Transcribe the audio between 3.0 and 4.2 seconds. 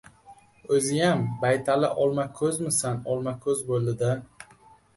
Olmako‘z bo‘ldi-da!